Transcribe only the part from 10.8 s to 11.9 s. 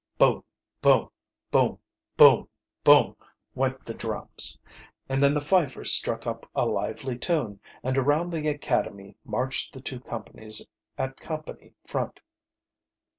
at company